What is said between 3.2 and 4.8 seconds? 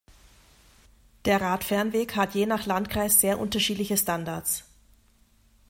sehr unterschiedliche Standards.